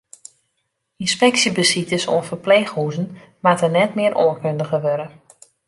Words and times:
Ynspeksjebesites 1.03 2.03
oan 2.13 2.25
ferpleechhûzen 2.29 3.07
moatte 3.43 3.67
net 3.75 3.91
mear 3.97 4.13
oankundige 4.23 4.77
wurde. 4.87 5.07